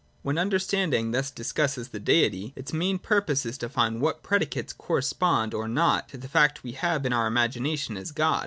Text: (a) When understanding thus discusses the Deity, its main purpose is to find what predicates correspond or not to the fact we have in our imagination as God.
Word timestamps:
(a) 0.01 0.03
When 0.23 0.39
understanding 0.39 1.11
thus 1.11 1.29
discusses 1.29 1.89
the 1.89 1.99
Deity, 1.99 2.53
its 2.55 2.73
main 2.73 2.97
purpose 2.97 3.45
is 3.45 3.59
to 3.59 3.69
find 3.69 4.01
what 4.01 4.23
predicates 4.23 4.73
correspond 4.73 5.53
or 5.53 5.67
not 5.67 6.09
to 6.09 6.17
the 6.17 6.27
fact 6.27 6.63
we 6.63 6.71
have 6.71 7.05
in 7.05 7.13
our 7.13 7.27
imagination 7.27 7.95
as 7.97 8.11
God. 8.11 8.39